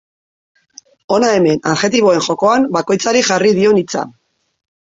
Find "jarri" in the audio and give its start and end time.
3.31-3.55